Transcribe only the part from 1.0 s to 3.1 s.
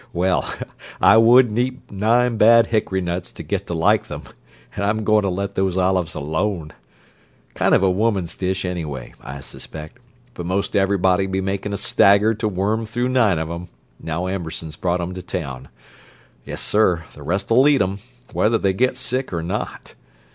wouldn't eat nine bad hickory